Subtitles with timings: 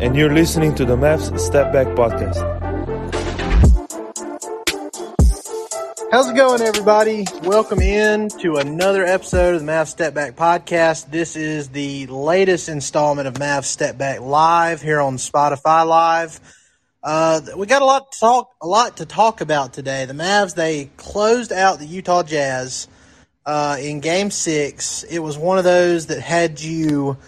[0.00, 2.40] And you're listening to the Mavs Step Back Podcast.
[6.10, 7.26] How's it going, everybody?
[7.42, 11.10] Welcome in to another episode of the Mavs Step Back Podcast.
[11.10, 16.40] This is the latest installment of Mavs Step Back Live here on Spotify Live.
[17.02, 20.06] Uh, we got a lot to talk, a lot to talk about today.
[20.06, 22.88] The Mavs they closed out the Utah Jazz
[23.44, 25.02] uh, in Game Six.
[25.02, 27.18] It was one of those that had you,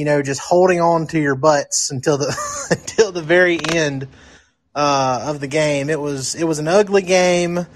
[0.00, 2.34] you know, just holding on to your butts until the
[2.70, 4.08] until the very end
[4.74, 5.90] uh, of the game.
[5.90, 7.66] It was it was an ugly game.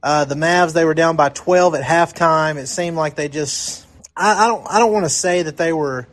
[0.00, 2.56] Uh, the Mavs they were down by 12 at halftime.
[2.56, 3.84] It seemed like they just
[4.16, 6.06] I, I don't I don't want to say that they were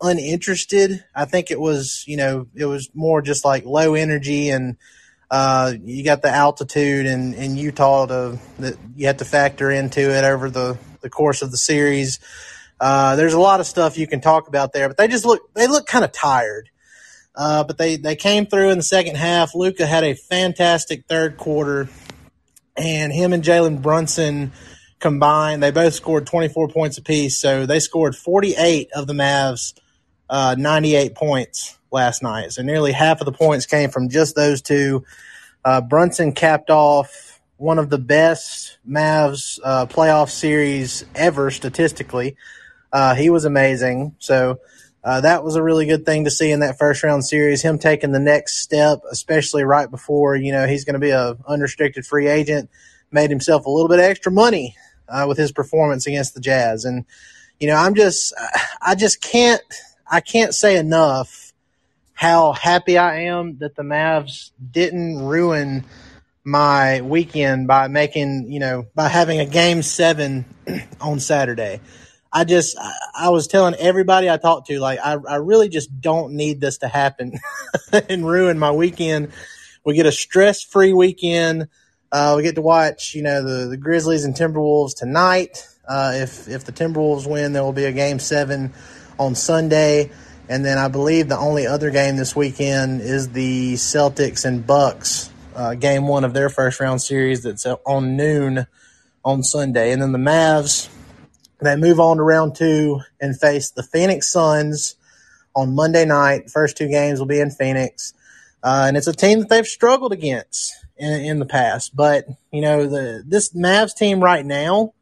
[0.00, 1.04] uninterested.
[1.14, 4.78] I think it was, you know, it was more just like low energy and
[5.30, 10.00] uh, you got the altitude in, in Utah to that you have to factor into
[10.00, 12.18] it over the, the course of the series.
[12.80, 15.52] Uh, there's a lot of stuff you can talk about there, but they just look
[15.54, 16.70] they look kind of tired.
[17.34, 19.54] Uh, but they, they came through in the second half.
[19.54, 21.86] Luka had a fantastic third quarter,
[22.78, 24.52] and him and Jalen Brunson
[25.00, 27.38] combined, they both scored 24 points apiece.
[27.38, 29.74] So they scored 48 of the Mavs
[30.28, 32.52] uh, 98 points last night.
[32.52, 35.04] So nearly half of the points came from just those two.
[35.64, 42.36] Uh, Brunson capped off one of the best Mavs uh, playoff series ever statistically.
[42.92, 44.14] Uh, he was amazing.
[44.18, 44.60] So
[45.04, 47.62] uh, that was a really good thing to see in that first round series.
[47.62, 51.36] Him taking the next step, especially right before you know he's going to be a
[51.46, 52.70] unrestricted free agent,
[53.12, 54.74] made himself a little bit extra money
[55.08, 56.84] uh, with his performance against the Jazz.
[56.84, 57.04] And
[57.60, 58.34] you know, I'm just
[58.82, 59.62] I just can't
[60.10, 61.52] I can't say enough
[62.12, 65.84] how happy I am that the Mavs didn't ruin
[66.44, 70.44] my weekend by making, you know, by having a game seven
[71.00, 71.80] on Saturday.
[72.32, 76.00] I just, I, I was telling everybody I talked to, like, I, I really just
[76.00, 77.38] don't need this to happen
[78.08, 79.32] and ruin my weekend.
[79.84, 81.68] We get a stress free weekend.
[82.12, 85.66] Uh, we get to watch, you know, the, the Grizzlies and Timberwolves tonight.
[85.88, 88.72] Uh, if, if the Timberwolves win, there will be a game seven
[89.18, 90.10] on Sunday.
[90.48, 95.30] And then I believe the only other game this weekend is the Celtics and Bucks
[95.56, 98.66] uh, game one of their first round series that's on noon
[99.24, 99.90] on Sunday.
[99.90, 100.88] And then the Mavs,
[101.60, 104.96] they move on to round two and face the Phoenix Suns
[105.54, 106.50] on Monday night.
[106.50, 108.12] First two games will be in Phoenix.
[108.62, 111.94] Uh, and it's a team that they've struggled against in, in the past.
[111.94, 114.92] But, you know, the this Mavs team right now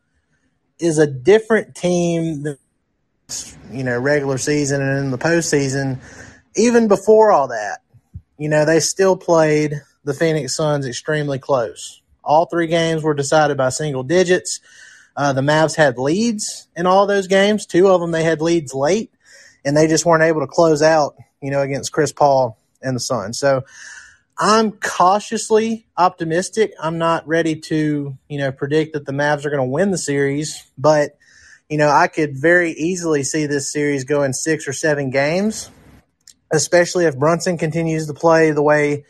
[0.78, 2.58] is a different team than
[3.70, 5.98] you know, regular season and in the postseason,
[6.56, 7.80] even before all that,
[8.38, 12.02] you know, they still played the Phoenix Suns extremely close.
[12.22, 14.60] All three games were decided by single digits.
[15.16, 17.66] Uh, the Mavs had leads in all those games.
[17.66, 19.12] Two of them they had leads late,
[19.64, 23.00] and they just weren't able to close out, you know, against Chris Paul and the
[23.00, 23.38] Suns.
[23.38, 23.64] So
[24.38, 26.72] I'm cautiously optimistic.
[26.80, 29.98] I'm not ready to, you know, predict that the Mavs are going to win the
[29.98, 31.16] series, but
[31.68, 35.70] you know, I could very easily see this series going six or seven games,
[36.52, 39.04] especially if Brunson continues to play the way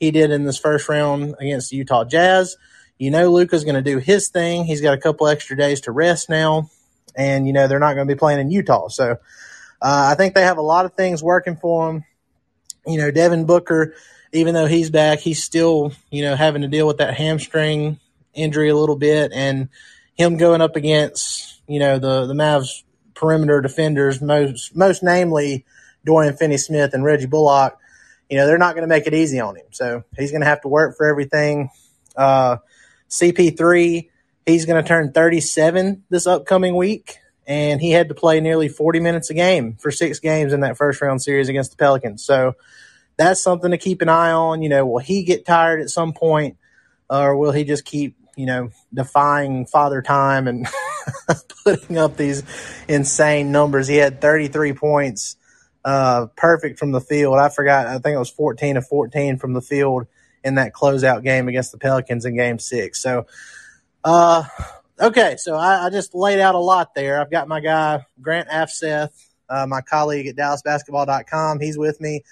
[0.00, 2.56] he did in this first round against the Utah Jazz.
[2.98, 4.64] You know, Luka's going to do his thing.
[4.64, 6.68] He's got a couple extra days to rest now,
[7.16, 8.88] and you know they're not going to be playing in Utah.
[8.88, 9.12] So
[9.80, 12.04] uh, I think they have a lot of things working for them.
[12.86, 13.94] You know, Devin Booker,
[14.32, 18.00] even though he's back, he's still you know having to deal with that hamstring
[18.34, 19.68] injury a little bit, and
[20.14, 22.82] him going up against you know the the Mavs
[23.14, 25.64] perimeter defenders, most most namely
[26.04, 27.78] Dorian Finney-Smith and Reggie Bullock.
[28.28, 30.48] You know they're not going to make it easy on him, so he's going to
[30.48, 31.70] have to work for everything.
[32.16, 32.56] Uh,
[33.10, 34.08] CP3,
[34.46, 39.00] he's going to turn 37 this upcoming week, and he had to play nearly 40
[39.00, 42.24] minutes a game for six games in that first round series against the Pelicans.
[42.24, 42.54] So
[43.16, 44.62] that's something to keep an eye on.
[44.62, 46.56] You know, will he get tired at some point,
[47.08, 50.68] or will he just keep you know, defying father time and
[51.64, 52.44] putting up these
[52.86, 53.88] insane numbers.
[53.88, 55.36] He had 33 points,
[55.84, 57.36] uh, perfect from the field.
[57.36, 60.06] I forgot, I think it was 14 to 14 from the field
[60.44, 63.02] in that closeout game against the Pelicans in game six.
[63.02, 63.26] So,
[64.04, 64.44] uh,
[65.00, 67.20] okay, so I, I just laid out a lot there.
[67.20, 69.10] I've got my guy, Grant Afseth,
[69.48, 71.60] uh, my colleague at DallasBasketball.com.
[71.60, 72.24] He's with me.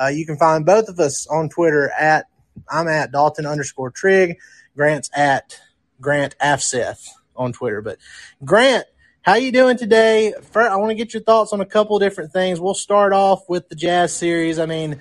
[0.00, 2.26] Uh, you can find both of us on Twitter at
[2.68, 4.38] I'm at Dalton underscore Trigg.
[4.76, 5.60] Grant's at
[6.00, 7.82] Grant Afseth on Twitter.
[7.82, 7.98] But
[8.44, 8.86] Grant,
[9.22, 10.32] how you doing today?
[10.52, 12.60] First, I want to get your thoughts on a couple different things.
[12.60, 14.58] We'll start off with the Jazz series.
[14.58, 14.98] I mean,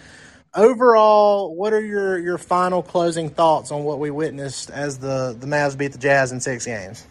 [0.55, 5.47] overall, what are your your final closing thoughts on what we witnessed as the the
[5.47, 7.05] Mavs beat the Jazz in six games?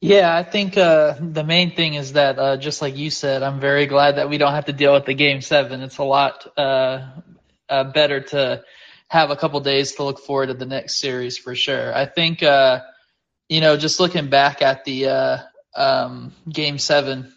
[0.00, 3.60] Yeah, I think uh, the main thing is that, uh, just like you said, I'm
[3.60, 5.80] very glad that we don't have to deal with the game seven.
[5.80, 7.08] It's a lot uh,
[7.68, 8.64] uh better to
[9.06, 11.94] have a couple days to look forward to the next series for sure.
[11.94, 12.80] I think, uh,
[13.48, 15.38] you know, just looking back at the uh,
[15.76, 17.32] um, game seven,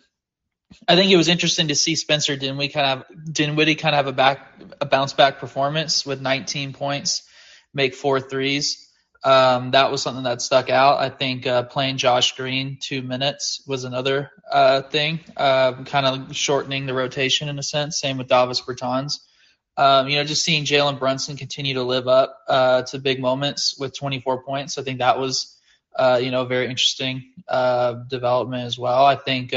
[0.88, 4.08] I think it was interesting to see Spencer Dinwiddie kind of Dinwiddie kind of have
[4.08, 4.48] a back
[4.82, 7.24] a bounce back performance with 19 points,
[7.74, 8.82] make four threes.
[9.24, 11.00] Um, that was something that stuck out.
[11.00, 16.36] I think uh, playing Josh Green two minutes was another uh, thing, uh, kind of
[16.36, 18.00] shortening the rotation in a sense.
[18.00, 19.22] Same with Davis Bertans.
[19.78, 23.78] Um, you know, just seeing Jalen Brunson continue to live up uh, to big moments
[23.80, 25.58] with 24 points, I think that was,
[25.96, 29.06] uh, you know, very interesting uh, development as well.
[29.06, 29.54] I think,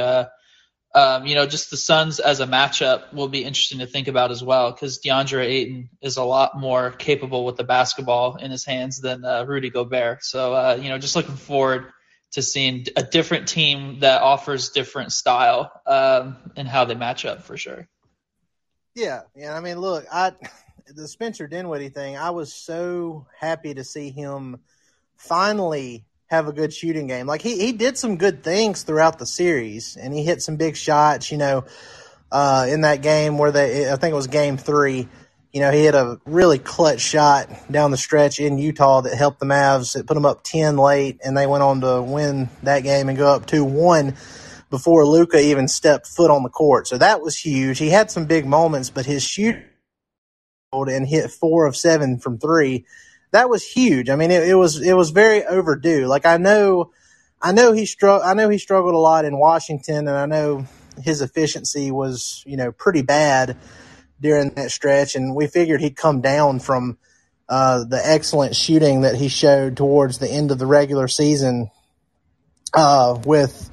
[0.98, 4.32] um, you know, just the Suns as a matchup will be interesting to think about
[4.32, 8.64] as well because DeAndre Ayton is a lot more capable with the basketball in his
[8.64, 10.24] hands than uh, Rudy Gobert.
[10.24, 11.92] So, uh, you know, just looking forward
[12.32, 17.42] to seeing a different team that offers different style um, and how they match up
[17.44, 17.86] for sure.
[18.96, 19.56] Yeah, yeah.
[19.56, 20.32] I mean, look, I
[20.88, 22.16] the Spencer Dinwiddie thing.
[22.16, 24.58] I was so happy to see him
[25.16, 27.26] finally have a good shooting game.
[27.26, 30.76] Like he he did some good things throughout the series, and he hit some big
[30.76, 31.32] shots.
[31.32, 31.64] You know,
[32.30, 35.08] uh, in that game where they, I think it was game three.
[35.52, 39.40] You know, he had a really clutch shot down the stretch in Utah that helped
[39.40, 39.96] the Mavs.
[39.96, 43.16] It put them up ten late, and they went on to win that game and
[43.16, 44.14] go up two one
[44.70, 46.86] before Luka even stepped foot on the court.
[46.86, 47.78] So that was huge.
[47.78, 49.56] He had some big moments, but his shoot
[50.70, 52.84] and hit four of seven from three.
[53.30, 54.08] That was huge.
[54.08, 56.06] I mean, it, it was it was very overdue.
[56.06, 56.92] Like I know,
[57.40, 58.26] I know he struggled.
[58.26, 60.66] I know he struggled a lot in Washington, and I know
[61.02, 63.56] his efficiency was you know pretty bad
[64.20, 65.14] during that stretch.
[65.14, 66.98] And we figured he'd come down from
[67.48, 71.70] uh, the excellent shooting that he showed towards the end of the regular season
[72.74, 73.70] uh, with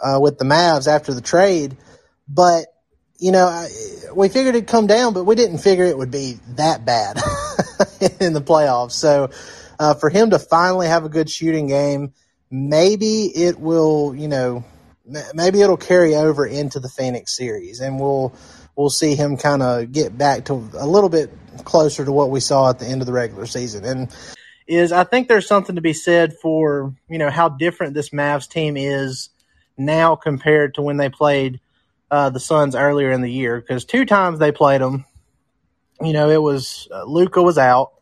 [0.00, 1.76] uh, with the Mavs after the trade.
[2.28, 2.66] But,
[3.18, 3.68] you know, I,
[4.14, 7.16] we figured it'd come down, but we didn't figure it would be that bad
[8.20, 8.92] in the playoffs.
[8.92, 9.30] So
[9.78, 12.12] uh, for him to finally have a good shooting game,
[12.50, 14.64] maybe it will, you know,
[15.34, 18.34] maybe it'll carry over into the Phoenix series and we'll
[18.76, 21.30] we'll see him kind of get back to a little bit
[21.64, 23.84] closer to what we saw at the end of the regular season.
[23.84, 24.14] And
[24.66, 28.48] is I think there's something to be said for, you know, how different this Mavs
[28.48, 29.30] team is
[29.78, 31.60] now compared to when they played
[32.10, 35.04] uh, the Suns earlier in the year because two times they played them.
[36.00, 37.92] You know, it was uh, Luka was out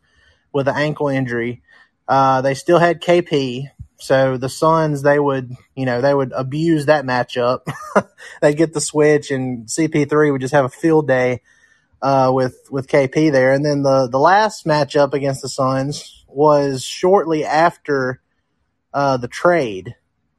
[0.51, 1.61] with an ankle injury.
[2.07, 6.85] Uh, they still had KP, so the Suns they would you know they would abuse
[6.87, 7.61] that matchup.
[8.41, 11.41] They'd get the switch, and CP3 would just have a field day
[12.01, 13.53] uh, with with KP there.
[13.53, 18.21] And then the the last matchup against the Suns was shortly after
[18.93, 19.95] uh, the trade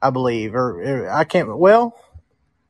[0.07, 1.59] I believe, or, I can't.
[1.59, 1.99] Well,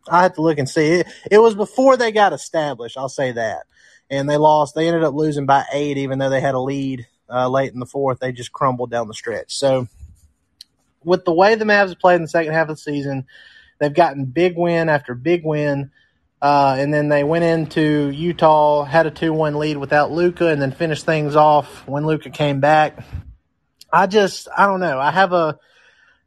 [0.09, 1.01] I have to look and see.
[1.01, 2.97] It, it was before they got established.
[2.97, 3.67] I'll say that.
[4.11, 4.75] And they lost.
[4.75, 7.81] They ended up losing by eight, even though they had a lead uh, late in
[7.81, 8.21] the fourth.
[8.21, 9.55] They just crumbled down the stretch.
[9.55, 9.89] So,
[11.03, 13.27] with the way the Mavs have played in the second half of the season,
[13.79, 15.91] they've gotten big win after big win.
[16.41, 20.61] Uh, and then they went into Utah, had a 2 1 lead without Luka, and
[20.61, 23.05] then finished things off when Luka came back.
[23.93, 25.01] I just, I don't know.
[25.01, 25.59] I have a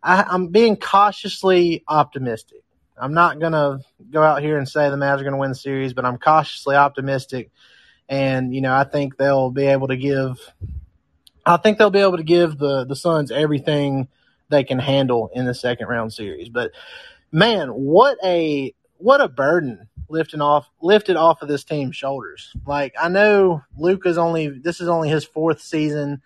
[0.01, 2.63] I, am being cautiously optimistic.
[2.99, 3.79] I'm not going to
[4.11, 6.17] go out here and say the Mavs are going to win the series, but I'm
[6.17, 7.51] cautiously optimistic.
[8.07, 10.39] And, you know, I think they'll be able to give,
[11.45, 14.07] I think they'll be able to give the, the Suns everything
[14.49, 16.49] they can handle in the second round series.
[16.49, 16.71] But
[17.31, 22.53] man, what a what a burden lifting off lifted off of this team's shoulders.
[22.65, 26.21] Like I know Luka's only this is only his fourth season,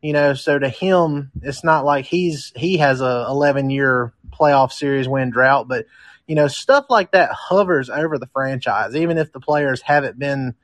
[0.00, 4.72] you know, so to him it's not like he's he has a 11 year playoff
[4.72, 5.86] series win drought, but
[6.26, 10.54] you know, stuff like that hovers over the franchise even if the players haven't been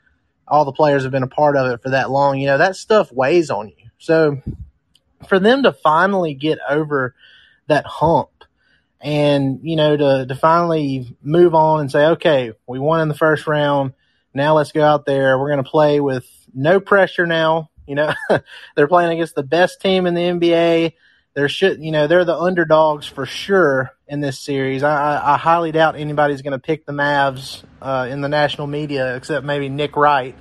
[0.47, 2.77] all the players have been a part of it for that long, you know, that
[2.77, 3.91] stuff weighs on you.
[3.99, 4.41] So
[5.29, 7.15] for them to finally get over
[7.67, 8.31] that hump
[9.01, 13.15] and you know to to finally move on and say okay we won in the
[13.15, 13.93] first round.
[14.35, 15.39] Now let's go out there.
[15.39, 17.71] We're going to play with no pressure now.
[17.87, 18.15] You know
[18.77, 20.93] they're playing against the best team in the nba
[21.39, 25.71] they're should you know they're the underdogs for sure in this series i, I highly
[25.73, 29.97] doubt anybody's going to pick the mavs uh, in the national media except maybe nick
[29.97, 30.37] wright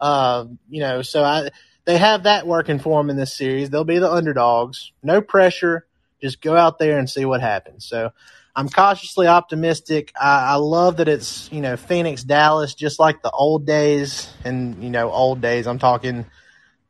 [0.00, 1.48] uh, you know so i
[1.84, 5.86] they have that working for them in this series they'll be the underdogs no pressure
[6.20, 7.86] just go out there and see what happens.
[7.86, 8.12] So
[8.54, 10.12] I'm cautiously optimistic.
[10.20, 14.32] I, I love that it's, you know, Phoenix, Dallas, just like the old days.
[14.44, 16.26] And, you know, old days, I'm talking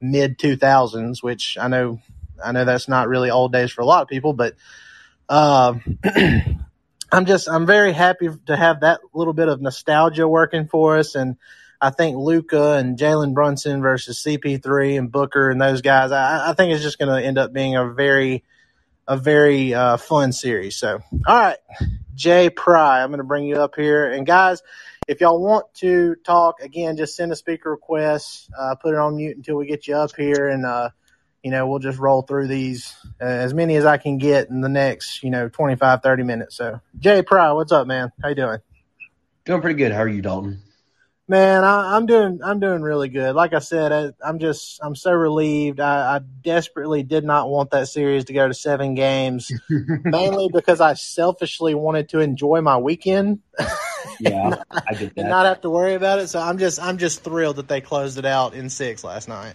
[0.00, 2.00] mid 2000s, which I know,
[2.44, 4.54] I know that's not really old days for a lot of people, but,
[5.28, 5.98] um,
[7.12, 11.14] I'm just, I'm very happy to have that little bit of nostalgia working for us.
[11.14, 11.36] And,
[11.80, 16.54] I think Luka and Jalen Brunson versus CP3 and Booker and those guys, I, I
[16.54, 18.42] think it's just going to end up being a very
[19.06, 20.76] a very uh, fun series.
[20.76, 21.56] So, all right,
[22.14, 24.10] Jay Pry, I'm going to bring you up here.
[24.10, 24.60] And guys,
[25.06, 29.16] if y'all want to talk again, just send a speaker request, uh, put it on
[29.16, 30.90] mute until we get you up here, and uh,
[31.48, 34.60] you know we'll just roll through these uh, as many as I can get in
[34.60, 36.56] the next you know 25, 30 minutes.
[36.56, 38.12] So, Jay Pry, what's up, man?
[38.22, 38.58] How you doing?
[39.46, 39.92] Doing pretty good.
[39.92, 40.60] How are you, Dalton?
[41.26, 43.34] Man, I, am doing I'm doing really good.
[43.34, 45.80] Like I said, I, am just I'm so relieved.
[45.80, 49.50] I, I, desperately did not want that series to go to seven games,
[50.04, 53.38] mainly because I selfishly wanted to enjoy my weekend.
[54.20, 55.18] Yeah, I did that.
[55.18, 56.28] and not have to worry about it.
[56.28, 59.54] So I'm just I'm just thrilled that they closed it out in six last night.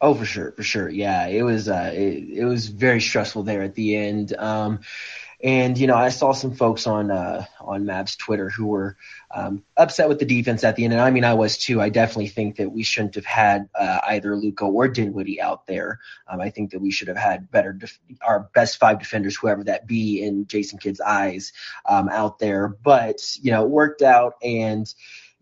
[0.00, 0.88] Oh, for sure, for sure.
[0.88, 4.34] Yeah, it was uh, it, it was very stressful there at the end.
[4.34, 4.80] Um,
[5.42, 8.96] and you know, I saw some folks on uh, on Mavs Twitter who were
[9.30, 11.80] um, upset with the defense at the end, and I mean, I was too.
[11.80, 16.00] I definitely think that we shouldn't have had uh, either Luka or Dinwiddie out there.
[16.28, 19.64] Um, I think that we should have had better def- our best five defenders, whoever
[19.64, 21.52] that be, in Jason Kidd's eyes,
[21.86, 22.68] um, out there.
[22.68, 24.92] But you know, it worked out, and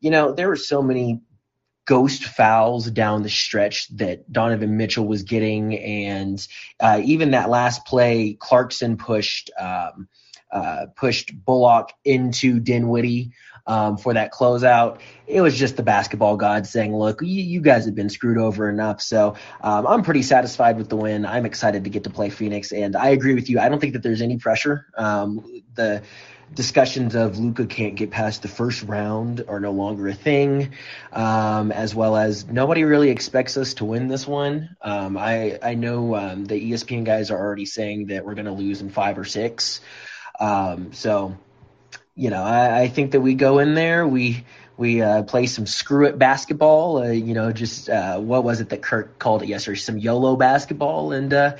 [0.00, 1.20] you know, there were so many
[1.88, 6.46] ghost fouls down the stretch that Donovan Mitchell was getting, and
[6.78, 10.06] uh, even that last play, Clarkson pushed um,
[10.52, 13.32] uh, pushed Bullock into Dinwiddie
[13.66, 15.00] um, for that closeout.
[15.26, 18.68] It was just the basketball gods saying, "Look, you, you guys have been screwed over
[18.68, 21.24] enough." So um, I'm pretty satisfied with the win.
[21.24, 23.60] I'm excited to get to play Phoenix, and I agree with you.
[23.60, 24.86] I don't think that there's any pressure.
[24.94, 26.02] Um, the
[26.54, 30.72] discussions of Luka can't get past the first round are no longer a thing,
[31.12, 34.76] um, as well as nobody really expects us to win this one.
[34.80, 38.52] Um, I I know um, the ESPN guys are already saying that we're going to
[38.52, 39.80] lose in five or six.
[40.40, 41.36] Um, so,
[42.14, 44.44] you know, I, I think that we go in there, we
[44.76, 46.98] we uh, play some screw it basketball.
[46.98, 49.78] Uh, you know, just uh, what was it that Kirk called it yesterday?
[49.78, 51.56] Some YOLO basketball, and uh,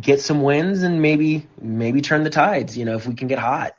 [0.00, 2.76] get some wins and maybe maybe turn the tides.
[2.76, 3.77] You know, if we can get hot.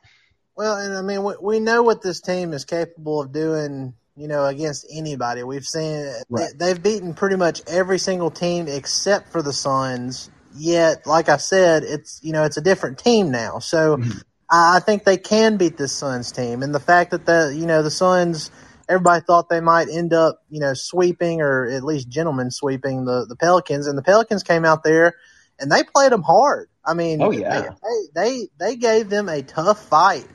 [0.59, 3.93] Well, and I mean, we, we know what this team is capable of doing.
[4.17, 5.43] You know, against anybody.
[5.43, 6.49] We've seen right.
[6.57, 10.29] they, they've beaten pretty much every single team except for the Suns.
[10.57, 13.59] Yet, like I said, it's you know it's a different team now.
[13.59, 14.17] So mm-hmm.
[14.51, 17.81] I think they can beat this Suns team, and the fact that the you know
[17.81, 18.51] the Suns.
[18.89, 23.27] Everybody thought they might end up, you know, sweeping or at least gentlemen sweeping the,
[23.29, 25.13] the Pelicans, and the Pelicans came out there
[25.59, 26.69] and they played them hard.
[26.83, 30.25] I mean, oh yeah, they, they they gave them a tough fight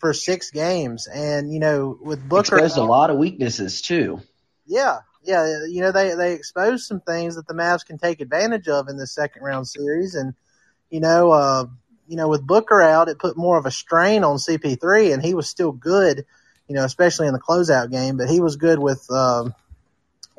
[0.00, 4.20] for six games, and you know with Booker, there's a lot of weaknesses too.
[4.66, 8.68] Yeah, yeah, you know they they exposed some things that the Mavs can take advantage
[8.68, 10.34] of in the second round series, and
[10.88, 11.66] you know, uh,
[12.08, 15.34] you know with Booker out, it put more of a strain on CP3, and he
[15.34, 16.24] was still good,
[16.66, 19.54] you know, especially in the closeout game, but he was good with um,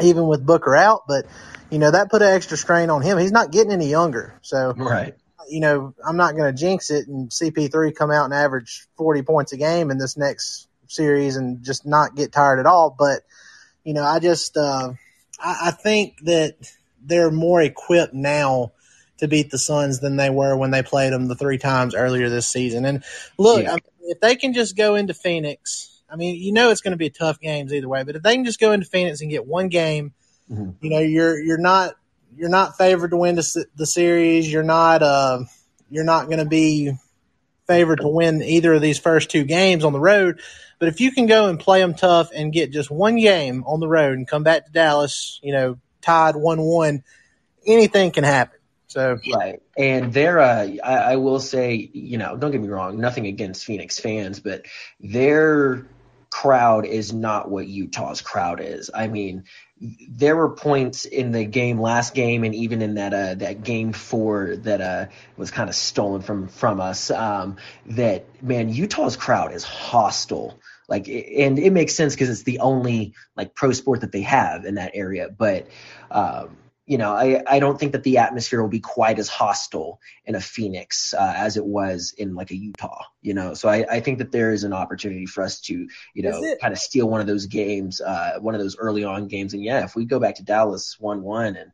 [0.01, 1.25] even with Booker out, but
[1.69, 3.19] you know that put an extra strain on him.
[3.19, 5.15] He's not getting any younger, so right
[5.51, 9.22] you know, I'm not going to jinx it and CP3 come out and average 40
[9.24, 12.96] points a game in this next series and just not get tired at all.
[12.98, 13.22] But,
[13.84, 14.93] you know, I just, uh,
[15.39, 16.55] I, I think that
[17.03, 18.72] they're more equipped now
[19.17, 22.29] to beat the Suns than they were when they played them the three times earlier
[22.29, 22.86] this season.
[22.86, 23.03] And
[23.38, 23.72] look, yeah.
[23.72, 23.81] I mean,
[24.12, 27.10] if they can just go into Phoenix, I mean, you know, it's going to be
[27.10, 29.67] tough games either way, but if they can just go into Phoenix and get one
[29.67, 30.13] game,
[30.50, 30.72] mm-hmm.
[30.81, 31.96] you know, you're, you're not
[32.35, 34.51] you're not favored to win the, the series.
[34.51, 35.43] You're not, uh,
[35.89, 36.93] you're not going to be
[37.67, 40.39] favored to win either of these first two games on the road.
[40.79, 43.79] But if you can go and play them tough and get just one game on
[43.79, 47.03] the road and come back to Dallas, you know, tied one one,
[47.65, 48.57] anything can happen.
[48.88, 53.00] So right, and they're uh, I, I will say, you know, don't get me wrong,
[53.00, 54.65] nothing against Phoenix fans, but
[55.00, 55.85] their
[56.29, 58.89] crowd is not what Utah's crowd is.
[58.93, 59.45] I mean,
[59.81, 63.93] there were points in the game last game and even in that uh, that game
[63.93, 65.05] four that uh,
[65.38, 67.57] was kind of stolen from from us um,
[67.88, 70.59] that man Utah's crowd is hostile.
[70.88, 74.65] Like and it makes sense because it's the only like pro sport that they have
[74.65, 75.67] in that area but
[76.11, 80.00] um, you know, I, I don't think that the atmosphere will be quite as hostile
[80.25, 83.53] in a Phoenix uh, as it was in like a Utah, you know.
[83.53, 86.73] So I, I think that there is an opportunity for us to, you know, kind
[86.73, 89.53] of steal one of those games, uh, one of those early on games.
[89.53, 91.71] And yeah, if we go back to Dallas one one and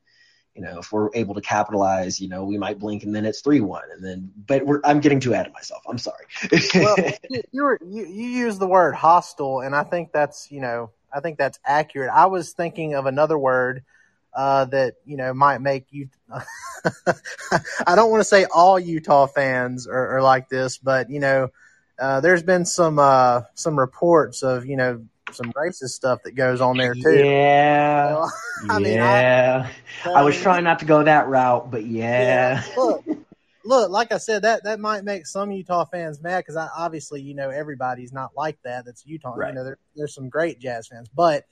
[0.57, 3.41] you know, if we're able to capitalize, you know, we might blink and then it's
[3.41, 4.31] three one, and then.
[4.47, 5.83] But we're, I'm getting too ahead of myself.
[5.87, 6.25] I'm sorry.
[6.73, 6.95] well,
[7.29, 10.89] you, you, were, you you use the word hostile, and I think that's you know
[11.13, 12.09] I think that's accurate.
[12.11, 13.83] I was thinking of another word
[14.37, 16.07] uh, that you know might make you.
[17.87, 21.49] I don't want to say all Utah fans are, are like this, but you know,
[21.97, 26.61] uh, there's been some uh, some reports of you know some racist stuff that goes
[26.61, 27.15] on there too.
[27.15, 28.29] Yeah, know?
[28.69, 29.69] I mean, yeah.
[30.05, 32.63] I, I, was trying not to go that route, but yeah.
[32.63, 33.05] yeah look,
[33.65, 37.23] look, like I said, that that might make some Utah fans mad because I obviously
[37.23, 38.85] you know everybody's not like that.
[38.85, 39.33] That's Utah.
[39.35, 39.49] Right.
[39.49, 41.45] You know, there, there's some great Jazz fans, but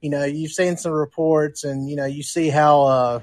[0.00, 3.20] you know, you've seen some reports and, you know, you see how, uh,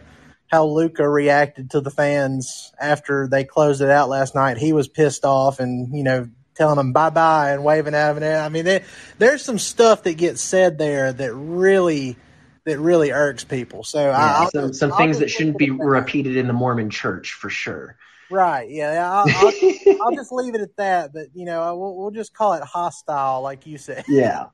[0.48, 4.58] how Luka reacted to the fans after they closed it out last night.
[4.58, 8.24] He was pissed off and, you know, telling them bye bye and waving at them.
[8.24, 8.84] And I mean, they,
[9.18, 12.18] there's some stuff that gets said there that really,
[12.66, 13.84] that really irks people.
[13.84, 17.50] So yeah, I, some, some things that shouldn't be repeated in the Mormon church for
[17.50, 17.98] sure.
[18.32, 18.70] Right.
[18.70, 19.12] Yeah.
[19.12, 19.54] I'll, I'll,
[20.02, 21.14] I'll, just leave it at that.
[21.14, 24.06] But you know, we'll, we'll just call it hostile, like you said.
[24.08, 24.48] Yeah.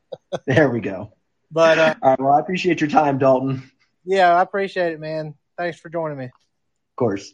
[0.45, 1.13] There we go.
[1.51, 3.69] But uh, all right, well, I appreciate your time, Dalton.
[4.05, 5.35] Yeah, I appreciate it, man.
[5.57, 6.25] Thanks for joining me.
[6.25, 7.33] Of course.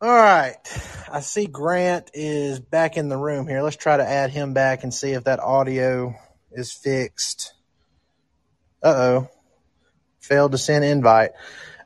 [0.00, 0.56] All right.
[1.10, 3.62] I see Grant is back in the room here.
[3.62, 6.14] Let's try to add him back and see if that audio
[6.52, 7.54] is fixed.
[8.82, 9.30] Uh oh.
[10.20, 11.30] Failed to send invite.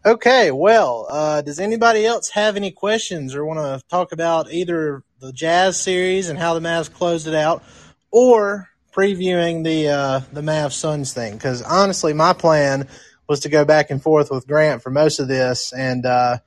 [0.04, 5.02] Okay, well, uh, does anybody else have any questions or want to talk about either
[5.20, 7.62] the Jazz series and how the Mavs closed it out
[8.10, 12.88] or previewing the uh, the Mavs Suns thing because honestly, my plan
[13.28, 16.38] was to go back and forth with Grant for most of this, and uh,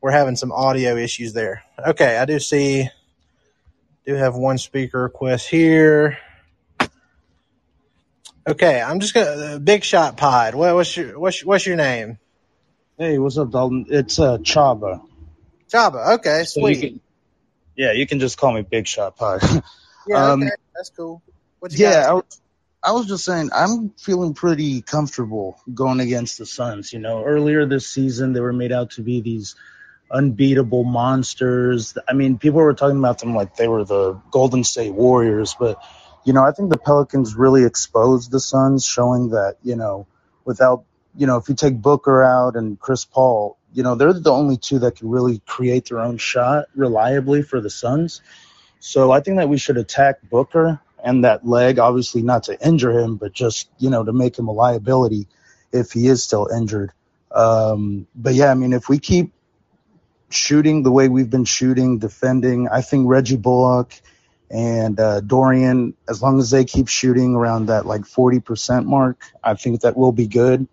[0.00, 1.62] we're having some audio issues there.
[1.78, 2.88] Okay, I do see,
[4.06, 6.18] do have one speaker request here.
[8.46, 10.54] Okay, I'm just gonna uh, big shot pod.
[10.54, 12.18] What, what's your what's what's your name?
[12.96, 13.86] Hey, what's up, Dalton?
[13.90, 15.04] It's uh, Chaba.
[15.70, 16.14] Chaba.
[16.16, 16.76] Okay, so sweet.
[16.76, 17.00] You can,
[17.76, 19.42] yeah, you can just call me Big Shot Pod.
[20.08, 21.22] yeah, um, okay, that's cool
[21.70, 22.20] yeah, I,
[22.82, 26.92] I was just saying I'm feeling pretty comfortable going against the Suns.
[26.92, 29.56] You know, earlier this season they were made out to be these
[30.10, 31.96] unbeatable monsters.
[32.08, 35.82] I mean, people were talking about them like they were the Golden State Warriors, but
[36.24, 40.06] you know, I think the Pelicans really exposed the Suns, showing that you know,
[40.44, 40.84] without
[41.16, 44.56] you know, if you take Booker out and Chris Paul, you know, they're the only
[44.56, 48.22] two that can really create their own shot reliably for the Suns.
[48.78, 52.98] So I think that we should attack Booker and that leg, obviously not to injure
[52.98, 55.26] him, but just, you know, to make him a liability
[55.72, 56.92] if he is still injured.
[57.30, 59.32] Um, but yeah, I mean, if we keep
[60.30, 63.94] shooting the way we've been shooting, defending, I think Reggie Bullock
[64.50, 69.54] and uh, Dorian, as long as they keep shooting around that like 40% mark, I
[69.54, 70.66] think that will be good.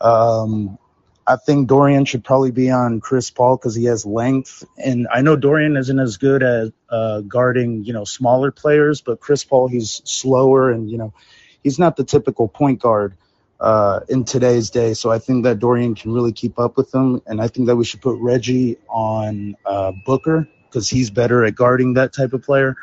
[0.00, 0.78] Um,
[1.26, 5.22] I think Dorian should probably be on Chris Paul because he has length, and I
[5.22, 9.68] know Dorian isn't as good at uh, guarding, you know, smaller players, but Chris Paul
[9.68, 11.14] he's slower and you know,
[11.62, 13.16] he's not the typical point guard
[13.58, 14.92] uh, in today's day.
[14.92, 17.76] So I think that Dorian can really keep up with them, and I think that
[17.76, 22.42] we should put Reggie on uh, Booker because he's better at guarding that type of
[22.42, 22.76] player.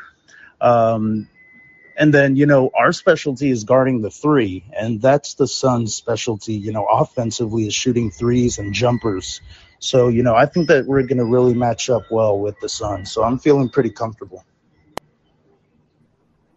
[0.60, 1.28] Um,
[1.96, 6.54] and then, you know, our specialty is guarding the three, and that's the Suns' specialty,
[6.54, 9.40] you know, offensively is shooting threes and jumpers.
[9.78, 12.68] So, you know, I think that we're going to really match up well with the
[12.68, 13.10] Suns.
[13.10, 14.44] So I'm feeling pretty comfortable.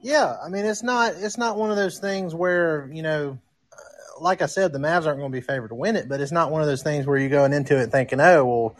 [0.01, 3.39] Yeah, I mean, it's not it's not one of those things where, you know,
[4.21, 6.31] like I said, the Mavs aren't going to be favored to win it, but it's
[6.31, 8.75] not one of those things where you're going into it thinking, oh, well,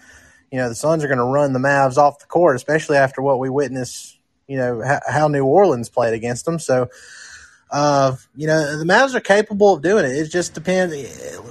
[0.52, 3.24] you know, the Suns are going to run the Mavs off the court, especially after
[3.24, 6.60] what we witnessed you know how, how New Orleans played against them.
[6.60, 6.90] So,
[7.72, 10.12] uh, you know, the Mavs are capable of doing it.
[10.12, 10.96] It just depends.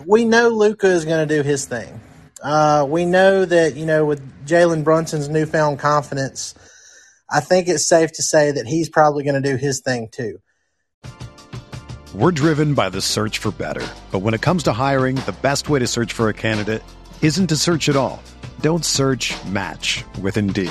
[0.07, 2.01] We know Luka is going to do his thing.
[2.43, 6.55] Uh, we know that, you know, with Jalen Brunson's newfound confidence,
[7.31, 10.39] I think it's safe to say that he's probably going to do his thing too.
[12.15, 13.87] We're driven by the search for better.
[14.13, 16.83] But when it comes to hiring, the best way to search for a candidate
[17.23, 18.23] isn't to search at all.
[18.61, 20.71] Don't search match with Indeed.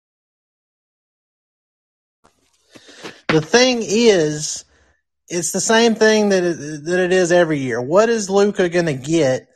[3.31, 4.65] The thing is,
[5.29, 7.81] it's the same thing that it, that it is every year.
[7.81, 9.47] What is Luka going to get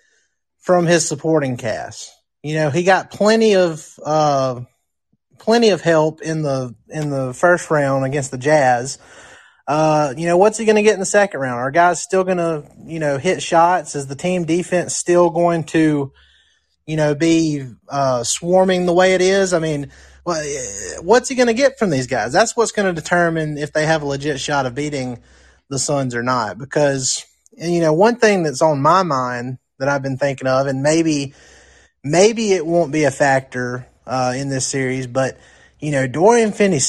[0.59, 2.09] from his supporting cast?
[2.41, 4.61] You know, he got plenty of uh,
[5.39, 8.97] plenty of help in the in the first round against the Jazz.
[9.67, 11.59] Uh, you know, what's he going to get in the second round?
[11.59, 13.95] Are guys still going to, you know, hit shots?
[13.95, 16.13] Is the team defense still going to,
[16.85, 19.53] you know, be uh, swarming the way it is?
[19.53, 19.91] I mean,
[20.25, 22.33] what's he going to get from these guys?
[22.33, 25.19] That's what's going to determine if they have a legit shot of beating
[25.69, 26.57] the Suns or not.
[26.57, 30.81] Because, you know, one thing that's on my mind that I've been thinking of, and
[30.81, 31.33] maybe,
[32.03, 35.37] maybe it won't be a factor uh, in this series, but,
[35.79, 36.79] you know, Dorian Finney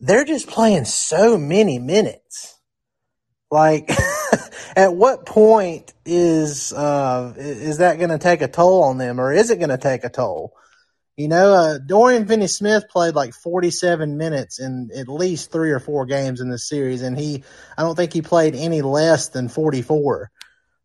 [0.00, 2.58] they're just playing so many minutes.
[3.50, 3.88] Like,
[4.76, 9.32] at what point is uh, is that going to take a toll on them, or
[9.32, 10.52] is it going to take a toll?
[11.16, 16.06] You know, uh, Dorian Finney-Smith played like 47 minutes in at least three or four
[16.06, 17.44] games in this series, and he,
[17.76, 20.30] I don't think he played any less than 44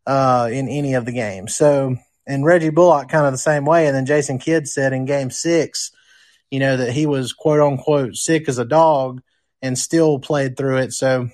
[0.06, 1.56] uh, in any of the games.
[1.56, 1.96] So,
[2.26, 3.86] and Reggie Bullock kind of the same way.
[3.86, 5.92] And then Jason Kidd said in Game Six,
[6.50, 9.22] you know, that he was quote unquote sick as a dog
[9.62, 10.92] and still played through it.
[10.92, 11.30] So,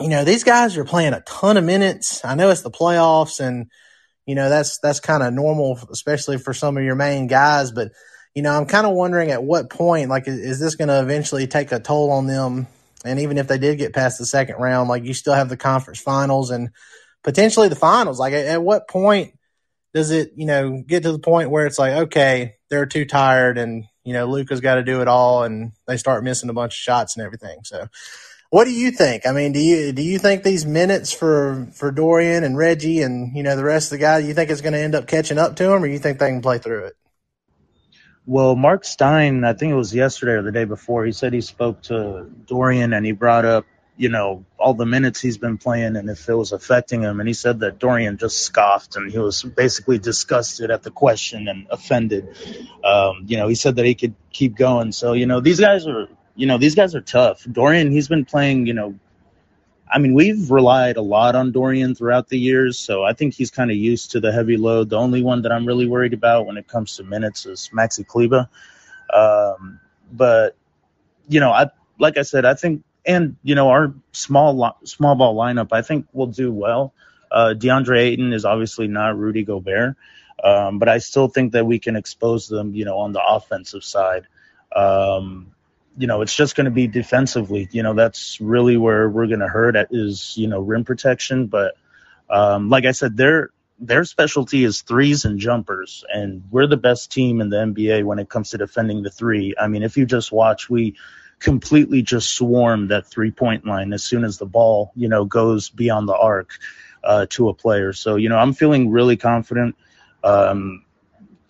[0.00, 2.24] you know, these guys are playing a ton of minutes.
[2.24, 3.70] I know it's the playoffs and,
[4.26, 7.70] you know, that's, that's kind of normal, especially for some of your main guys.
[7.72, 7.92] But,
[8.34, 11.00] you know, I'm kind of wondering at what point, like, is, is this going to
[11.00, 12.66] eventually take a toll on them?
[13.04, 15.56] And even if they did get past the second round, like, you still have the
[15.56, 16.70] conference finals and
[17.22, 18.18] potentially the finals.
[18.18, 19.34] Like, at, at what point
[19.92, 23.58] does it, you know, get to the point where it's like, okay, they're too tired
[23.58, 26.72] and, you know, Luka's got to do it all and they start missing a bunch
[26.72, 27.60] of shots and everything.
[27.64, 27.88] So
[28.50, 29.26] what do you think?
[29.26, 33.36] I mean, do you, do you think these minutes for, for Dorian and Reggie and,
[33.36, 35.38] you know, the rest of the guys, you think it's going to end up catching
[35.38, 36.96] up to them or you think they can play through it?
[38.26, 41.40] Well, Mark Stein, I think it was yesterday or the day before, he said he
[41.40, 43.64] spoke to Dorian and he brought up
[44.00, 47.20] you know, all the minutes he's been playing and if it was affecting him.
[47.20, 51.48] And he said that Dorian just scoffed and he was basically disgusted at the question
[51.48, 52.34] and offended.
[52.82, 54.92] Um, you know, he said that he could keep going.
[54.92, 57.44] So, you know, these guys are, you know, these guys are tough.
[57.50, 58.98] Dorian, he's been playing, you know,
[59.92, 63.50] I mean, we've relied a lot on Dorian throughout the years, so I think he's
[63.50, 64.88] kind of used to the heavy load.
[64.90, 68.06] The only one that I'm really worried about when it comes to minutes is Maxi
[68.06, 68.48] Kleber.
[69.12, 69.80] Um,
[70.12, 70.56] but,
[71.28, 75.36] you know, I like I said, I think and you know our small small ball
[75.36, 76.94] lineup, I think will do well.
[77.30, 79.96] Uh, DeAndre Ayton is obviously not Rudy Gobert,
[80.42, 83.84] um, but I still think that we can expose them, you know, on the offensive
[83.84, 84.26] side.
[84.74, 85.52] Um,
[85.98, 87.68] you know, it's just going to be defensively.
[87.72, 91.46] You know, that's really where we're going to hurt at is you know rim protection.
[91.46, 91.76] But
[92.28, 97.10] um, like I said, their their specialty is threes and jumpers, and we're the best
[97.10, 99.54] team in the NBA when it comes to defending the three.
[99.58, 100.96] I mean, if you just watch, we
[101.40, 105.70] completely just swarm that three point line as soon as the ball, you know, goes
[105.70, 106.52] beyond the arc
[107.02, 107.92] uh, to a player.
[107.92, 109.74] So, you know, I'm feeling really confident.
[110.22, 110.84] Um,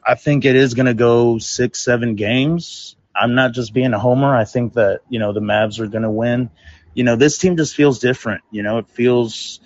[0.04, 2.96] I think it is going to go six, seven games.
[3.20, 4.34] I'm not just being a homer.
[4.34, 6.50] I think that you know the Mavs are going to win.
[6.94, 8.42] You know, this team just feels different.
[8.50, 9.60] You know, it feels,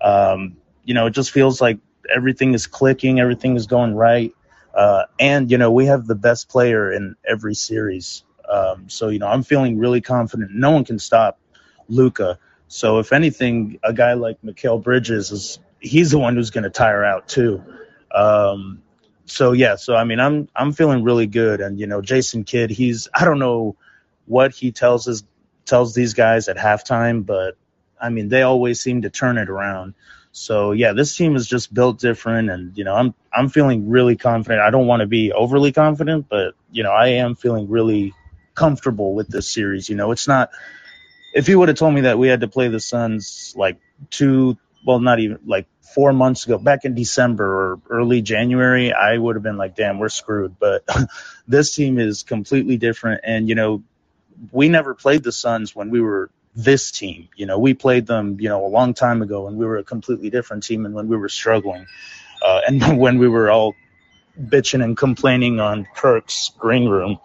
[0.00, 1.78] um, you know, it just feels like
[2.14, 4.34] everything is clicking, everything is going right.
[4.74, 8.24] Uh, and you know, we have the best player in every series.
[8.50, 10.50] Um, so you know, I'm feeling really confident.
[10.52, 11.38] No one can stop
[11.88, 12.38] Luka.
[12.66, 16.70] So if anything, a guy like Mikal Bridges is he's the one who's going to
[16.70, 17.62] tire out too.
[18.12, 18.82] Um,
[19.28, 22.70] so yeah, so I mean, I'm I'm feeling really good, and you know, Jason Kidd,
[22.70, 23.76] he's I don't know
[24.26, 25.24] what he tells his
[25.66, 27.56] tells these guys at halftime, but
[28.00, 29.94] I mean, they always seem to turn it around.
[30.32, 34.16] So yeah, this team is just built different, and you know, I'm I'm feeling really
[34.16, 34.62] confident.
[34.62, 38.14] I don't want to be overly confident, but you know, I am feeling really
[38.54, 39.88] comfortable with this series.
[39.88, 40.50] You know, it's not.
[41.34, 43.78] If you would have told me that we had to play the Suns like
[44.10, 49.16] two, well, not even like four months ago, back in December or early January, I
[49.16, 50.58] would have been like, damn, we're screwed.
[50.58, 50.84] But
[51.48, 53.22] this team is completely different.
[53.24, 53.82] And, you know,
[54.52, 57.28] we never played the Suns when we were this team.
[57.36, 59.84] You know, we played them, you know, a long time ago when we were a
[59.84, 61.86] completely different team and when we were struggling.
[62.44, 63.74] Uh, and when we were all
[64.40, 67.18] bitching and complaining on Kirk's green room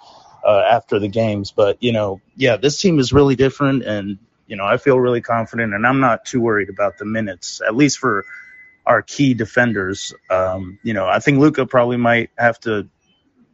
[0.43, 1.51] uh, after the games.
[1.51, 3.83] But, you know, yeah, this team is really different.
[3.83, 7.61] And, you know, I feel really confident and I'm not too worried about the minutes,
[7.65, 8.25] at least for
[8.85, 10.13] our key defenders.
[10.29, 12.89] Um, you know, I think Luka probably might have to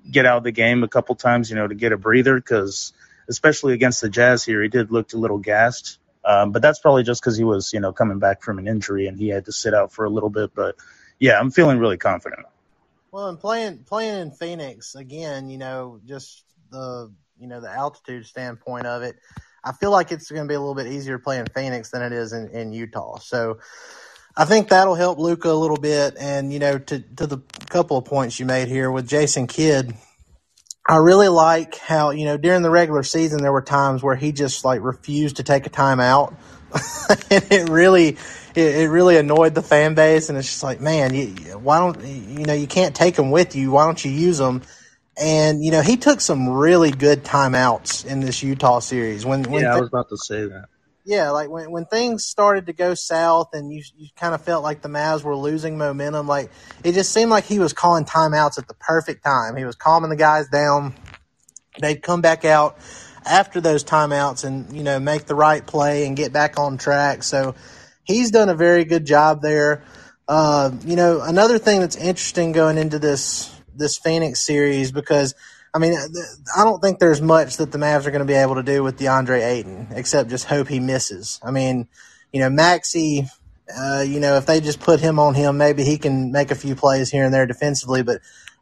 [0.09, 2.93] get out of the game a couple times, you know, to get a breather because
[3.29, 5.99] especially against the Jazz here, he did look a little gassed.
[6.25, 9.07] Um, but that's probably just because he was, you know, coming back from an injury
[9.07, 10.53] and he had to sit out for a little bit.
[10.53, 10.75] But
[11.19, 12.45] yeah, I'm feeling really confident.
[13.11, 18.25] Well, and playing playing in Phoenix again, you know, just the you know the altitude
[18.25, 19.15] standpoint of it,
[19.63, 21.89] I feel like it's going to be a little bit easier to play in Phoenix
[21.89, 23.17] than it is in, in Utah.
[23.19, 23.59] So
[24.35, 26.15] I think that'll help Luka a little bit.
[26.19, 27.39] And, you know, to, to the
[27.69, 29.93] couple of points you made here with Jason Kidd,
[30.87, 34.31] I really like how, you know, during the regular season, there were times where he
[34.31, 36.35] just like refused to take a timeout.
[37.31, 38.17] and it really,
[38.55, 40.29] it, it, really annoyed the fan base.
[40.29, 43.55] And it's just like, man, you, why don't, you know, you can't take them with
[43.55, 43.71] you.
[43.71, 44.61] Why don't you use them?
[45.21, 49.25] And, you know, he took some really good timeouts in this Utah series.
[49.25, 50.69] When, when yeah, I was about to say that
[51.09, 54.63] yeah, like when when things started to go south and you you kind of felt
[54.63, 56.51] like the Mavs were losing momentum, like
[56.83, 59.55] it just seemed like he was calling timeouts at the perfect time.
[59.55, 60.93] He was calming the guys down.
[61.79, 62.77] They'd come back out
[63.25, 67.23] after those timeouts and you know make the right play and get back on track.
[67.23, 67.55] So
[68.03, 69.83] he's done a very good job there.
[70.27, 75.33] Uh, you know, another thing that's interesting going into this this Phoenix series because
[75.73, 75.93] I mean,
[76.57, 78.83] I don't think there's much that the Mavs are going to be able to do
[78.83, 81.39] with DeAndre Ayton except just hope he misses.
[81.43, 81.87] I mean,
[82.33, 83.29] you know, Maxi,
[83.77, 86.55] uh, you know, if they just put him on him, maybe he can make a
[86.55, 88.01] few plays here and there defensively.
[88.01, 88.21] But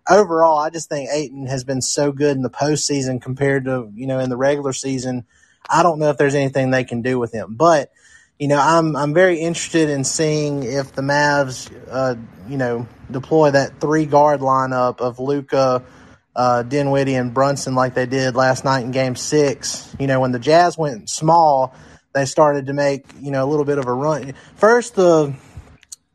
[0.09, 4.07] overall, I just think Ayton has been so good in the postseason compared to, you
[4.07, 5.25] know, in the regular season.
[5.69, 7.55] I don't know if there's anything they can do with him.
[7.55, 7.89] But,
[8.37, 12.15] you know, I'm I'm very interested in seeing if the Mavs, uh,
[12.49, 15.83] you know, deploy that three guard lineup of Luka–
[16.37, 19.93] uh, Dinwiddie and Brunson like they did last night in Game Six.
[19.99, 21.75] You know, when the Jazz went small,
[22.13, 24.33] they started to make you know a little bit of a run.
[24.55, 25.35] First the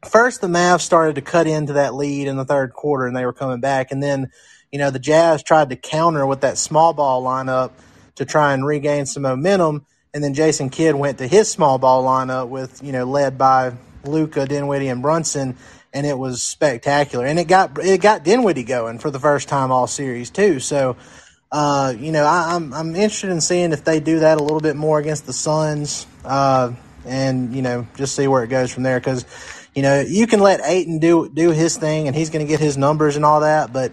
[0.09, 3.27] first the Mavs started to cut into that lead in the third quarter, and they
[3.27, 4.31] were coming back, and then
[4.71, 7.73] you know the Jazz tried to counter with that small ball lineup
[8.15, 9.85] to try and regain some momentum.
[10.15, 13.73] And then Jason Kidd went to his small ball lineup with, you know, led by
[14.05, 15.57] Luka, Dinwiddie, and Brunson
[15.93, 17.27] and it was spectacular.
[17.27, 20.61] And it got it got Dinwiddie going for the first time all series too.
[20.61, 20.97] So,
[21.51, 24.43] uh, you know, I, am I'm, I'm interested in seeing if they do that a
[24.43, 26.73] little bit more against the Suns, uh,
[27.05, 28.99] and you know, just see where it goes from there.
[28.99, 29.27] Because,
[29.75, 32.61] you know, you can let Ayton do do his thing, and he's going to get
[32.61, 33.73] his numbers and all that.
[33.73, 33.93] But,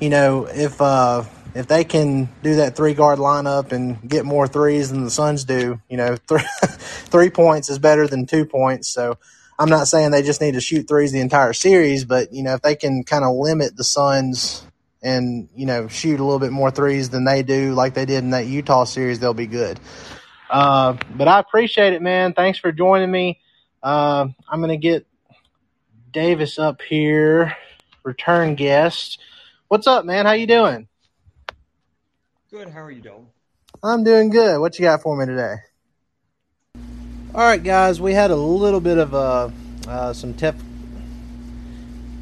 [0.00, 4.46] you know, if uh, if they can do that three guard lineup and get more
[4.46, 8.88] threes than the Suns do, you know, three points is better than two points.
[8.88, 9.16] So
[9.58, 12.54] I'm not saying they just need to shoot threes the entire series, but you know
[12.54, 14.64] if they can kind of limit the Suns
[15.02, 18.22] and you know shoot a little bit more threes than they do, like they did
[18.22, 19.80] in that Utah series, they'll be good.
[20.48, 22.34] Uh, but I appreciate it, man.
[22.34, 23.40] Thanks for joining me.
[23.82, 25.06] Uh, I'm gonna get
[26.12, 27.56] Davis up here,
[28.04, 29.18] return guest.
[29.66, 30.24] What's up, man?
[30.24, 30.88] How you doing?
[32.50, 32.68] Good.
[32.70, 33.26] How are you doing?
[33.82, 34.60] I'm doing good.
[34.60, 35.56] What you got for me today?
[37.34, 39.50] All right, guys, we had a little bit of uh,
[39.86, 40.54] uh, some tef.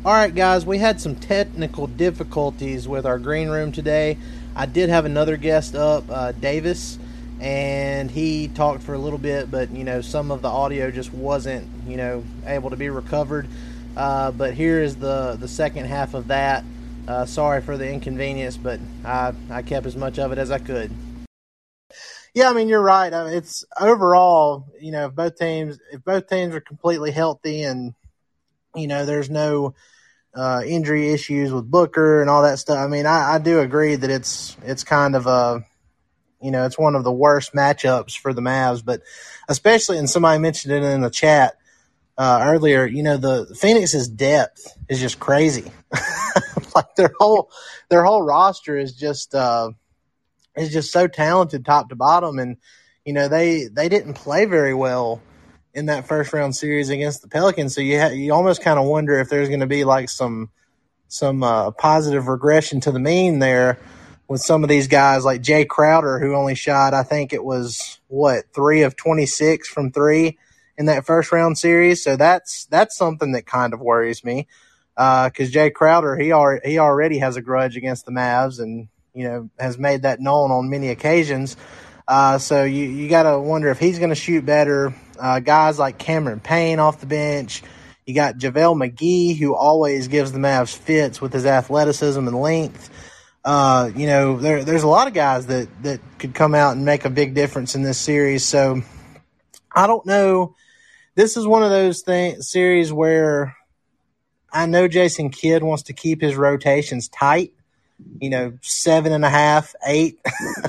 [0.05, 4.19] All right, guys, we had some technical difficulties with our green room today.
[4.57, 6.99] I did have another guest up, uh, Davis,
[7.40, 11.14] and he talked for a little bit, but you know some of the audio just
[11.14, 13.47] wasn't you know able to be recovered.
[13.97, 16.64] Uh, but here is the the second half of that.
[17.07, 20.59] Uh, sorry for the inconvenience, but I I kept as much of it as I
[20.59, 20.90] could.
[22.37, 23.14] Yeah, I mean you're right.
[23.14, 27.62] I mean, it's overall, you know, if both teams if both teams are completely healthy
[27.62, 27.94] and
[28.75, 29.75] you know there's no
[30.35, 32.77] uh, injury issues with Booker and all that stuff.
[32.77, 35.64] I mean, I, I do agree that it's it's kind of a
[36.42, 39.01] you know it's one of the worst matchups for the Mavs, but
[39.49, 41.57] especially and somebody mentioned it in the chat
[42.18, 42.85] uh, earlier.
[42.85, 45.72] You know, the Phoenix's depth is just crazy.
[46.75, 47.51] like their whole
[47.88, 49.70] their whole roster is just uh,
[50.57, 52.57] is just so talented top to bottom, and
[53.05, 55.21] you know they they didn't play very well
[55.75, 57.75] in that first round series against the Pelicans.
[57.75, 60.51] So you ha- you almost kind of wonder if there's going to be like some
[61.09, 63.79] some uh, positive regression to the mean there
[64.29, 68.01] with some of these guys like Jae Crowder, who only shot I think it was
[68.09, 70.38] what three of twenty six from three
[70.79, 72.03] in that first round series.
[72.03, 74.49] So that's that's something that kind of worries me
[74.95, 79.25] because Jae Crowder he already he already has a grudge against the Mavs and you
[79.25, 81.57] know has made that known on many occasions.
[82.07, 84.95] Uh, so you, you got to wonder if he's going to shoot better.
[85.19, 87.63] Uh, guys like Cameron Payne off the bench.
[88.05, 92.91] You got JaVale McGee, who always gives the Mavs fits with his athleticism and length.
[93.45, 96.85] Uh, you know, there, there's a lot of guys that, that could come out and
[96.85, 98.45] make a big difference in this series.
[98.45, 98.83] So
[99.75, 100.55] I don't know.
[101.17, 103.57] This is one of those thing, series where
[104.53, 107.53] I know Jason Kidd wants to keep his rotations tight
[108.21, 110.19] you know, seven and a half, eight,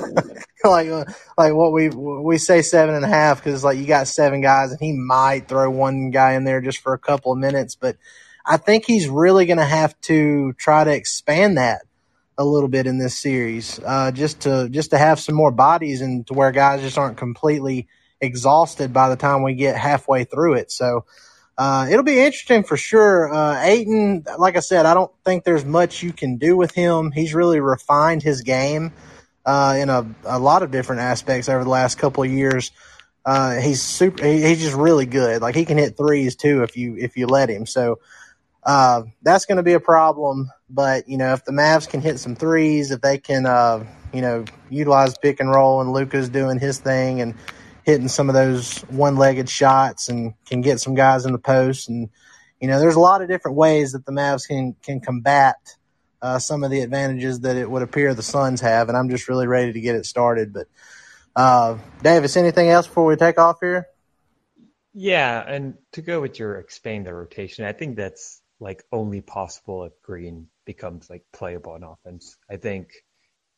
[0.64, 0.90] like
[1.38, 4.72] like what we we say seven and a half because like you got seven guys
[4.72, 7.98] and he might throw one guy in there just for a couple of minutes, but
[8.46, 11.82] I think he's really going to have to try to expand that
[12.38, 16.02] a little bit in this series, uh, just to just to have some more bodies
[16.02, 17.88] and to where guys just aren't completely
[18.22, 20.72] exhausted by the time we get halfway through it.
[20.72, 21.06] So
[21.58, 23.34] uh, it'll be interesting for sure.
[23.34, 27.12] Uh, Ayton, like I said, I don't think there's much you can do with him.
[27.12, 28.94] He's really refined his game
[29.46, 32.72] uh, in a, a lot of different aspects over the last couple of years.
[33.26, 34.24] Uh, he's super.
[34.24, 35.42] He, he's just really good.
[35.42, 37.66] Like he can hit threes too if you if you let him.
[37.66, 38.00] So
[38.64, 40.52] uh, that's going to be a problem.
[40.70, 44.22] But you know, if the Mavs can hit some threes, if they can, uh, you
[44.22, 47.34] know, utilize pick and roll, and Luka's doing his thing, and
[47.88, 51.88] hitting some of those one-legged shots and can get some guys in the post.
[51.88, 52.10] And
[52.60, 55.56] you know, there's a lot of different ways that the Mavs can can combat
[56.22, 58.90] uh, some of the advantages that it would appear the Suns have.
[58.90, 60.52] And I'm just really ready to get it started.
[60.52, 60.68] But
[61.34, 63.88] uh, Davis, anything else before we take off here?
[64.94, 69.86] Yeah, and to go with your expand the rotation, I think that's like only possible
[69.86, 72.36] if Green becomes like playable on offense.
[72.50, 72.90] I think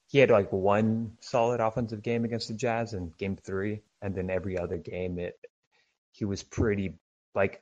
[0.10, 4.32] he had like one solid offensive game against the Jazz in game three, and then
[4.32, 5.40] every other game it
[6.12, 6.96] he was pretty
[7.36, 7.62] like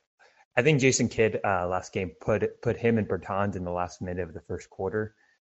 [0.56, 4.00] I think Jason Kidd uh, last game put put him and Bertans in the last
[4.00, 5.14] minute of the first quarter,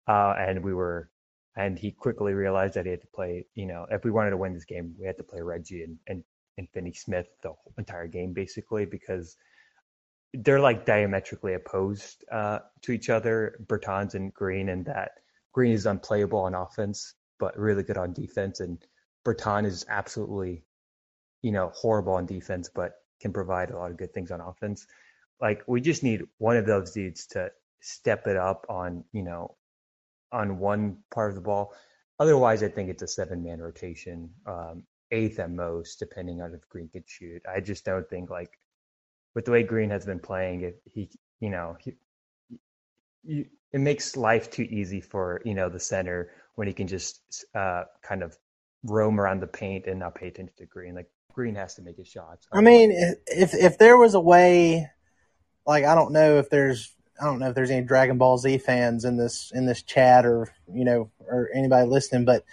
[0.08, 1.08] uh, and we were
[1.56, 3.46] and he quickly realized that he had to play.
[3.54, 5.96] You know, if we wanted to win this game, we had to play Reggie and
[6.08, 6.24] and,
[6.58, 9.36] and Finney Smith the entire game basically because
[10.34, 15.12] they're like diametrically opposed uh, to each other, Bertans and Green, and that
[15.52, 18.60] Green is unplayable on offense, but really good on defense.
[18.60, 18.78] And
[19.24, 20.64] Bertan is absolutely,
[21.42, 24.86] you know, horrible on defense, but can provide a lot of good things on offense.
[25.40, 29.56] Like we just need one of those dudes to step it up on, you know,
[30.32, 31.74] on one part of the ball.
[32.18, 36.68] Otherwise, I think it's a seven man rotation, um, eighth at most, depending on if
[36.68, 37.42] Green could shoot.
[37.48, 38.58] I just don't think like
[39.34, 41.10] with the way Green has been playing, if he,
[41.40, 41.76] you know,
[43.24, 47.44] you, it makes life too easy for you know the center when he can just
[47.54, 48.36] uh, kind of
[48.84, 50.94] roam around the paint and not pay attention to Green.
[50.94, 52.46] Like Green has to make his shots.
[52.52, 52.90] I mean,
[53.26, 54.88] if if there was a way,
[55.66, 58.58] like I don't know if there's I don't know if there's any Dragon Ball Z
[58.58, 62.44] fans in this in this chat or you know or anybody listening, but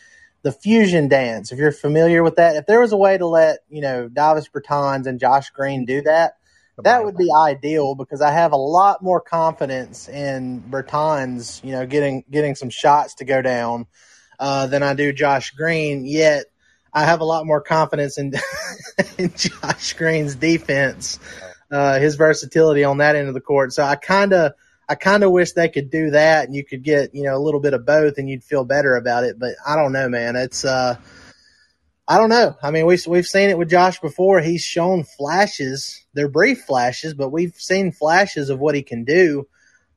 [0.43, 1.51] the fusion dance.
[1.51, 4.47] If you're familiar with that, if there was a way to let you know Davis
[4.47, 6.37] Bertans and Josh Green do that,
[6.83, 11.85] that would be ideal because I have a lot more confidence in Bertans, you know,
[11.85, 13.87] getting getting some shots to go down
[14.39, 16.05] uh, than I do Josh Green.
[16.05, 16.45] Yet
[16.93, 18.33] I have a lot more confidence in,
[19.17, 21.19] in Josh Green's defense,
[21.71, 23.73] uh, his versatility on that end of the court.
[23.73, 24.53] So I kind of
[24.87, 27.41] I kind of wish they could do that and you could get you know a
[27.41, 29.39] little bit of both and you'd feel better about it.
[29.39, 30.35] But I don't know, man.
[30.35, 30.97] It's uh
[32.07, 32.55] I don't know.
[32.63, 34.39] I mean, we've we've seen it with Josh before.
[34.39, 36.05] He's shown flashes.
[36.13, 39.47] They're brief flashes, but we've seen flashes of what he can do.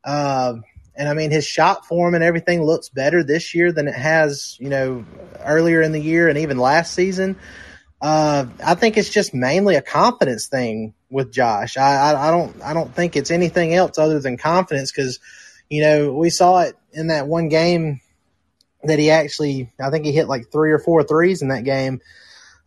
[0.05, 0.55] Uh,
[0.97, 4.57] and I mean, his shot form and everything looks better this year than it has,
[4.59, 5.05] you know,
[5.45, 7.37] earlier in the year and even last season.
[8.03, 11.77] Uh, I think it's just mainly a confidence thing with Josh.
[11.77, 15.21] I, I, I don't I don't think it's anything else other than confidence because,
[15.69, 18.01] you know, we saw it in that one game
[18.85, 22.01] that he actually I think he hit like three or four threes in that game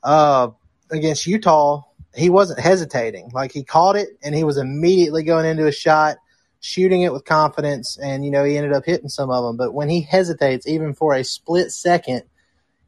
[0.03, 0.49] uh,
[0.91, 1.83] against Utah.
[2.15, 3.31] He wasn't hesitating.
[3.33, 6.17] Like he caught it and he was immediately going into a shot,
[6.59, 9.57] shooting it with confidence, and you know he ended up hitting some of them.
[9.57, 12.23] But when he hesitates, even for a split second,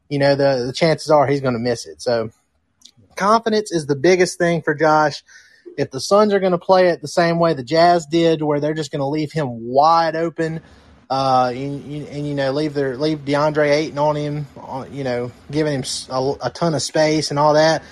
[0.08, 2.00] you know the the chances are he's going to miss it.
[2.00, 2.30] So
[3.16, 5.24] confidence is the biggest thing for Josh.
[5.76, 8.60] If the Suns are going to play it the same way the Jazz did, where
[8.60, 10.62] they're just going to leave him wide open,
[11.08, 15.30] uh, and, and, you know leave their leave DeAndre Ayton on him, uh, you know,
[15.50, 17.82] giving him a, a ton of space and all that,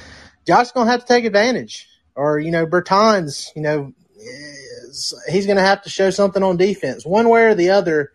[0.46, 1.88] Josh's to have to take advantage.
[2.16, 7.04] Or you know, Bertans, you know, is, he's to have to show something on defense,
[7.04, 8.12] one way or the other.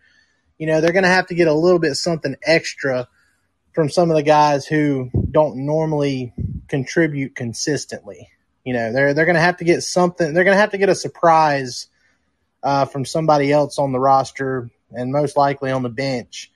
[0.58, 3.08] You know, they're to have to get a little bit something extra
[3.72, 6.34] from some of the guys who don't normally
[6.68, 8.28] contribute consistently.
[8.64, 10.34] You know, they're they're to have to get something.
[10.34, 11.86] They're to have to get a surprise
[12.62, 16.50] uh, from somebody else on the roster and most likely on the bench.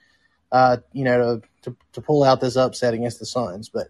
[0.52, 3.68] Uh, you know, to, to to pull out this upset against the Suns.
[3.68, 3.88] But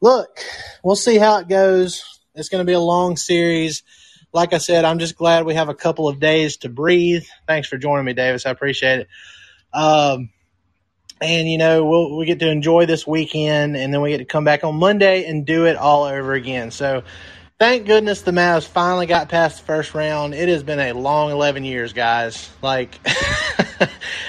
[0.00, 0.40] look,
[0.82, 2.20] we'll see how it goes.
[2.34, 3.82] It's going to be a long series.
[4.32, 7.24] Like I said, I'm just glad we have a couple of days to breathe.
[7.46, 8.46] Thanks for joining me, Davis.
[8.46, 9.08] I appreciate it.
[9.74, 10.30] Um,
[11.22, 14.24] and you know we'll we get to enjoy this weekend and then we get to
[14.24, 17.02] come back on monday and do it all over again so
[17.62, 20.34] thank goodness the mavs finally got past the first round.
[20.34, 22.50] It has been a long 11 years guys.
[22.60, 22.98] Like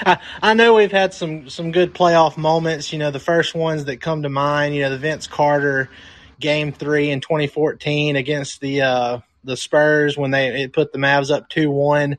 [0.06, 2.92] I, I know we've had some some good playoff moments.
[2.92, 5.90] You know the first ones that come to mind you know the vince carter
[6.38, 11.50] game three in 2014 against the uh the spurs when they put the mavs up
[11.50, 12.18] 2-1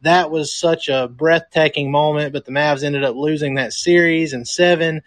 [0.00, 4.44] that was such a breathtaking moment, but the Mavs ended up losing that series in
[4.44, 5.02] seven.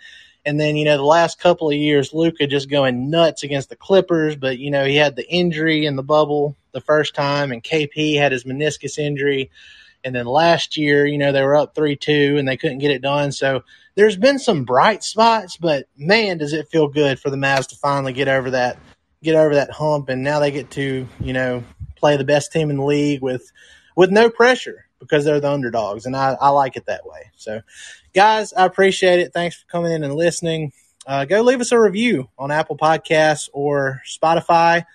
[0.47, 3.75] And then, you know, the last couple of years, Luka just going nuts against the
[3.75, 7.61] Clippers, but, you know, he had the injury in the bubble the first time, and
[7.61, 9.51] KP had his meniscus injury.
[10.05, 12.91] And then last year, you know, they were up 3 2 and they couldn't get
[12.91, 13.33] it done.
[13.33, 17.67] So there's been some bright spots, but man, does it feel good for the Mavs
[17.67, 18.77] to finally get over that,
[19.21, 20.07] get over that hump.
[20.07, 21.65] And now they get to, you know,
[21.97, 23.51] play the best team in the league with,
[23.97, 27.31] with no pressure because they're the underdogs, and I, I like it that way.
[27.35, 27.61] So,
[28.13, 29.33] guys, I appreciate it.
[29.33, 30.73] Thanks for coming in and listening.
[31.05, 34.85] Uh, go leave us a review on Apple Podcasts or Spotify.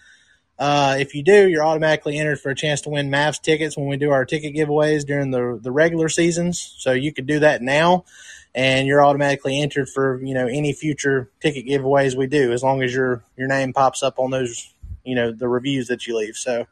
[0.59, 3.89] Uh, if you do, you're automatically entered for a chance to win Mavs tickets when
[3.89, 6.75] we do our ticket giveaways during the the regular seasons.
[6.79, 8.05] So you could do that now,
[8.55, 12.83] and you're automatically entered for you know any future ticket giveaways we do, as long
[12.83, 14.73] as your your name pops up on those
[15.05, 16.37] you know the reviews that you leave.
[16.37, 16.67] So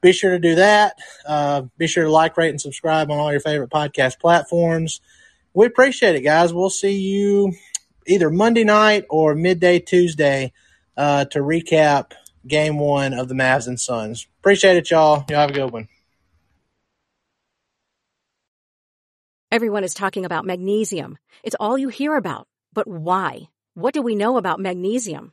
[0.00, 0.98] be sure to do that.
[1.26, 5.00] Uh, be sure to like, rate, and subscribe on all your favorite podcast platforms.
[5.52, 6.54] We appreciate it, guys.
[6.54, 7.52] We'll see you
[8.06, 10.52] either Monday night or midday Tuesday
[10.96, 12.12] uh, to recap
[12.46, 14.26] game one of the Mavs and Suns.
[14.40, 15.24] Appreciate it, y'all.
[15.28, 15.88] Y'all have a good one.
[19.52, 21.18] Everyone is talking about magnesium.
[21.42, 22.46] It's all you hear about.
[22.72, 23.48] But why?
[23.74, 25.32] What do we know about magnesium?